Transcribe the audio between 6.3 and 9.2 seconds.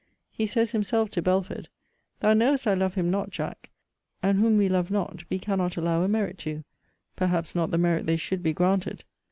to; perhaps not the merit they should be granted.'